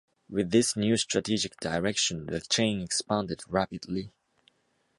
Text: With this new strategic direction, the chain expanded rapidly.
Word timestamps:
With 0.27 0.49
this 0.49 0.75
new 0.75 0.97
strategic 0.97 1.59
direction, 1.59 2.25
the 2.25 2.41
chain 2.41 2.81
expanded 2.81 3.43
rapidly. 3.47 4.11